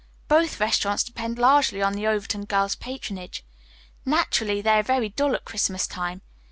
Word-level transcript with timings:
Both 0.27 0.59
restaurants 0.59 1.03
depend 1.03 1.37
largely 1.37 1.79
on 1.79 1.93
the 1.93 2.07
Overton 2.07 2.45
girls' 2.45 2.73
patronage. 2.73 3.45
Naturally, 4.03 4.59
they 4.59 4.79
are 4.79 4.81
very 4.81 5.09
dull 5.09 5.35
at 5.35 5.45
Christmas 5.45 5.85
time. 5.85 6.23